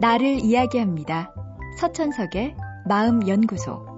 나를 0.00 0.40
이야기합니다. 0.40 1.34
서천석의 1.78 2.56
마음연구소. 2.88 3.90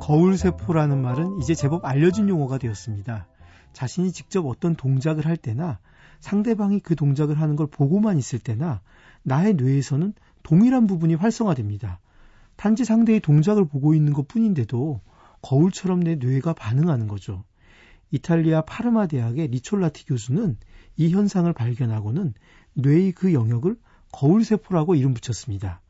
거울세포라는 0.00 1.02
말은 1.02 1.38
이제 1.40 1.54
제법 1.54 1.84
알려진 1.84 2.28
용어가 2.28 2.58
되었습니다. 2.58 3.26
자신이 3.72 4.12
직접 4.12 4.46
어떤 4.46 4.76
동작을 4.76 5.26
할 5.26 5.36
때나 5.36 5.78
상대방이 6.20 6.80
그 6.80 6.94
동작을 6.94 7.40
하는 7.40 7.56
걸 7.56 7.66
보고만 7.66 8.16
있을 8.18 8.38
때나 8.38 8.80
나의 9.22 9.54
뇌에서는 9.54 10.14
동일한 10.42 10.86
부분이 10.86 11.14
활성화됩니다. 11.14 12.00
단지 12.56 12.84
상대의 12.84 13.20
동작을 13.20 13.64
보고 13.64 13.94
있는 13.94 14.12
것 14.12 14.28
뿐인데도 14.28 15.00
거울처럼 15.40 16.00
내 16.00 16.14
뇌가 16.14 16.52
반응하는 16.52 17.08
거죠. 17.08 17.44
이탈리아 18.12 18.60
파르마 18.60 19.06
대학의 19.06 19.48
리촐라티 19.48 20.04
교수는 20.06 20.56
이 20.96 21.10
현상을 21.10 21.50
발견하고는 21.52 22.34
뇌의 22.74 23.12
그 23.12 23.32
영역을 23.32 23.76
거울세포라고 24.12 24.94
이름 24.94 25.14
붙였습니다. 25.14 25.80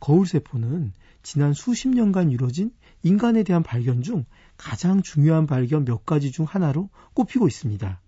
거울세포는 0.00 0.92
지난 1.22 1.52
수십 1.52 1.88
년간 1.88 2.30
이루어진 2.30 2.72
인간에 3.02 3.42
대한 3.42 3.62
발견 3.62 4.02
중 4.02 4.24
가장 4.56 5.02
중요한 5.02 5.46
발견 5.46 5.84
몇 5.84 6.06
가지 6.06 6.32
중 6.32 6.46
하나로 6.46 6.88
꼽히고 7.12 7.46
있습니다. 7.46 8.00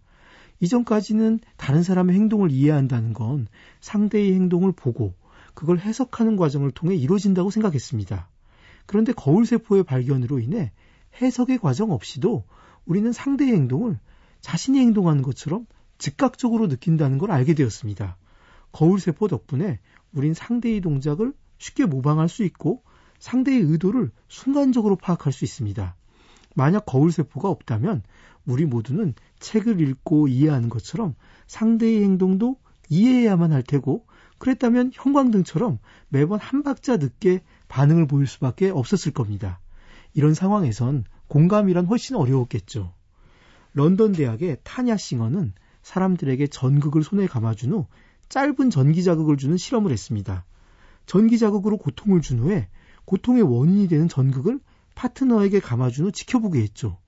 이전까지는 0.61 1.41
다른 1.57 1.83
사람의 1.83 2.17
행동을 2.17 2.51
이해한다는 2.51 3.13
건 3.13 3.49
상대의 3.81 4.33
행동을 4.35 4.73
보고 4.73 5.15
그걸 5.53 5.79
해석하는 5.79 6.37
과정을 6.37 6.71
통해 6.71 6.97
이루어진다고 6.97 7.51
생각했습니다. 7.51 8.29
그런데 8.87 9.13
거울세포의 9.13 9.85
발견으로 9.85 10.39
인해 10.39 10.73
해석의 11.21 11.59
과정 11.59 11.91
없이도 11.91 12.45
우리는 12.89 13.13
상대의 13.13 13.53
행동을 13.53 14.01
자신이 14.41 14.79
행동하는 14.81 15.23
것처럼 15.23 15.67
즉각적으로 15.99 16.69
느낀다는 16.69 17.19
걸 17.19 17.31
알게 17.31 17.55
되었습니다. 17.55 18.17
거울세포 18.73 19.29
덕분에 19.29 19.79
우린 20.13 20.33
상대의 20.33 20.81
동작을 20.81 21.35
쉽게 21.59 21.85
모방할 21.85 22.29
수 22.29 22.45
있고 22.45 22.83
상대의 23.19 23.61
의도를 23.61 24.11
순간적으로 24.29 24.97
파악할 24.97 25.33
수 25.33 25.45
있습니다. 25.45 25.97
만약 26.55 26.87
거울세포가 26.87 27.49
없다면 27.51 28.03
우리 28.47 28.65
모두는 28.65 29.15
책을 29.39 29.81
읽고 29.81 30.29
이해하는 30.29 30.71
것처럼 30.71 31.15
상대의 31.47 32.03
행동도 32.03 32.57
이해해야만 32.89 33.53
할 33.53 33.63
테고 33.63 34.07
그랬다면 34.39 34.93
형광등처럼 34.95 35.79
매번 36.09 36.41
한 36.41 36.63
박자 36.63 36.97
늦게 36.97 37.43
반응을 37.69 38.07
보일 38.07 38.27
수밖에 38.27 38.71
없었을 38.71 39.13
겁니다. 39.13 39.61
이런 40.15 40.35
상황에선 40.35 41.05
공감이란 41.29 41.87
훨씬 41.87 42.17
어려웠겠죠. 42.17 42.93
런던 43.75 44.13
대학의 44.13 44.59
타냐 44.65 44.97
싱어는 44.97 45.53
사람들에게 45.83 46.47
전극을 46.49 47.03
손에 47.03 47.27
감아준 47.27 47.73
후 47.73 47.87
짧은 48.29 48.71
전기 48.71 49.03
자극을 49.03 49.37
주는 49.37 49.57
실험을 49.57 49.91
했습니다. 49.93 50.45
전기 51.07 51.39
자극으로 51.39 51.79
고통을 51.79 52.21
준 52.21 52.41
후에 52.41 52.69
고통의 53.05 53.43
원인이 53.43 53.89
되는 53.89 54.09
전극을 54.09 54.61
파트너에게 54.95 55.61
감아준 55.61 56.07
후 56.07 56.13
지켜보게 56.13 56.61
했죠. 56.61 56.99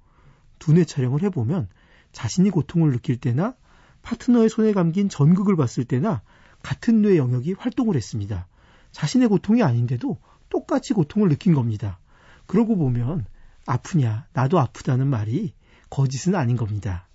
두뇌 0.58 0.84
촬영을 0.84 1.22
해보면 1.24 1.68
자신이 2.12 2.50
고통을 2.50 2.92
느낄 2.92 3.18
때나 3.18 3.54
파트너의 4.02 4.48
손에 4.48 4.72
감긴 4.72 5.08
전극을 5.08 5.56
봤을 5.56 5.84
때나 5.84 6.22
같은 6.62 7.02
뇌 7.02 7.16
영역이 7.16 7.54
활동을 7.54 7.96
했습니다. 7.96 8.46
자신의 8.92 9.28
고통이 9.28 9.62
아닌데도 9.62 10.18
똑같이 10.48 10.94
고통을 10.94 11.28
느낀 11.28 11.54
겁니다. 11.54 11.98
그러고 12.50 12.76
보면 12.76 13.26
아프냐, 13.64 14.26
나도 14.32 14.58
아프다는 14.58 15.06
말이 15.06 15.54
거짓은 15.88 16.34
아닌 16.34 16.56
겁니다. 16.56 17.06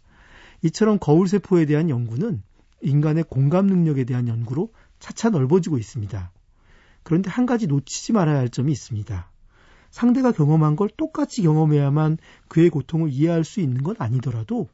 이처럼 0.62 0.98
거울세포에 0.98 1.66
대한 1.66 1.90
연구는 1.90 2.42
인간의 2.80 3.26
공감 3.26 3.68
능력에 3.68 4.06
대한 4.06 4.30
연구로 4.30 4.72
차차 5.00 5.32
넓어지고 5.32 5.78
있습니다. 5.78 6.32
그런데 7.04 7.30
한 7.30 7.46
가지 7.46 7.68
놓치지 7.68 8.14
말아야 8.14 8.38
할 8.38 8.48
점이 8.48 8.72
있습니다. 8.72 9.30
상대가 9.92 10.32
경험한 10.32 10.78
걸 10.78 10.88
똑같이 10.96 11.42
경험해야만 11.42 12.18
그의 12.48 12.70
고통을 12.70 13.10
이해할 13.10 13.44
수 13.44 13.60
있는 13.60 13.84
건 13.84 13.98
아니더라도 14.00 14.70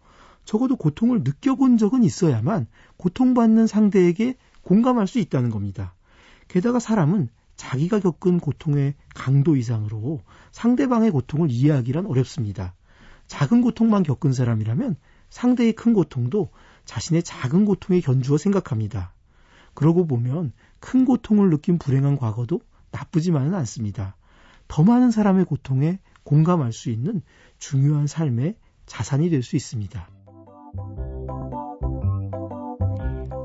적어도 0.46 0.76
고통을 0.76 1.24
느껴본 1.24 1.80
적은 1.80 2.04
있어야만 2.04 2.68
고통받는 2.98 3.66
상대에게 3.66 4.36
공감할 4.62 5.08
수 5.08 5.18
있다는 5.18 5.50
겁니다. 5.50 5.96
게다가 6.50 6.78
사람은 6.78 7.30
자기가 7.56 8.00
겪은 8.00 8.40
고통의 8.40 8.96
강도 9.14 9.56
이상으로 9.56 10.22
상대방의 10.52 11.12
고통을 11.12 11.50
이해하기란 11.52 12.06
어렵습니다. 12.06 12.74
작은 13.28 13.62
고통만 13.62 14.04
겪은 14.04 14.34
사람이라면 14.34 14.96
상대의 15.30 15.74
큰 15.74 15.94
고통도 15.94 16.50
자신의 16.86 17.24
작은 17.24 17.66
고통에 17.66 18.02
견주어 18.02 18.38
생각합니다. 18.38 19.14
그러고 19.74 20.06
보면 20.06 20.52
큰 20.80 21.06
고통을 21.06 21.50
느낀 21.50 21.78
불행한 21.78 22.18
과거도 22.18 22.60
나쁘지만은 22.92 23.54
않습니다. 23.56 24.16
더 24.68 24.84
많은 24.84 25.12
사람의 25.12 25.46
고통에 25.46 26.00
공감할 26.24 26.74
수 26.74 26.90
있는 26.90 27.22
중요한 27.58 28.08
삶의 28.08 28.56
자산이 28.86 29.30
될 29.30 29.44
수 29.44 29.56
있습니다. 29.56 30.10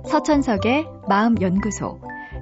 서천석의 0.08 0.86
마음연구소. 1.08 2.00